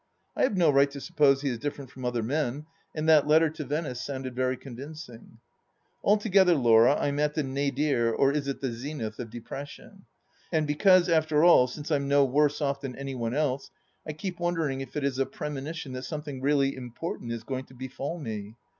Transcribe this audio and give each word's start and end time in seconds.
I 0.35 0.41
have 0.41 0.57
no 0.57 0.71
right 0.71 0.89
to 0.89 0.99
suppose 0.99 1.41
he 1.43 1.49
is 1.49 1.59
different 1.59 1.91
from 1.91 2.05
other 2.05 2.23
men, 2.23 2.65
and 2.95 3.07
that 3.07 3.27
letter 3.27 3.51
to 3.51 3.63
Venice 3.63 4.01
sounded 4.03 4.35
very 4.35 4.57
convincing.... 4.57 5.37
Altogether, 6.03 6.55
Laura, 6.55 6.93
I 6.95 7.09
am 7.09 7.19
at 7.19 7.35
the 7.35 7.43
nadir— 7.43 8.11
or 8.15 8.31
is 8.31 8.47
it 8.47 8.61
the 8.61 8.71
zenith?— 8.71 9.19
of 9.19 9.29
depression. 9.29 10.05
And 10.51 10.65
because 10.65 11.07
after 11.07 11.43
all, 11.43 11.67
since 11.67 11.91
I'm 11.91 12.07
no 12.07 12.25
worse 12.25 12.61
off 12.61 12.81
than 12.81 12.95
any 12.95 13.13
one 13.13 13.35
else, 13.35 13.69
I 14.03 14.13
keep 14.13 14.39
wondering 14.39 14.81
if 14.81 14.95
it 14.97 15.03
is 15.03 15.19
a 15.19 15.25
premonition 15.27 15.91
that 15.91 16.01
something 16.05 16.41
really 16.41 16.75
important 16.75 17.31
is 17.31 17.43
going 17.43 17.65
to 17.65 17.75
befall 17.75 18.17
me. 18.17 18.55